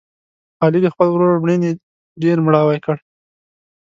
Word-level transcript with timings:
علي 0.63 0.79
د 0.83 0.87
خپل 0.93 1.07
ورور 1.11 1.35
مړینې 1.43 1.71
ډېر 2.23 2.37
مړاوی 2.45 2.79
کړ. 2.85 2.95